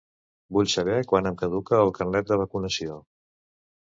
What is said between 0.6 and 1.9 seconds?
saber quan em caduca